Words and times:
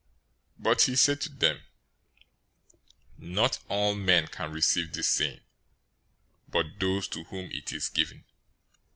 019:011 0.57 0.63
But 0.63 0.81
he 0.81 0.95
said 0.95 1.21
to 1.21 1.29
them, 1.29 1.61
"Not 3.19 3.59
all 3.69 3.93
men 3.93 4.25
can 4.25 4.51
receive 4.51 4.93
this 4.93 5.07
saying, 5.09 5.41
but 6.49 6.79
those 6.79 7.07
to 7.09 7.25
whom 7.25 7.51
it 7.51 7.71
is 7.71 7.87
given. 7.87 8.23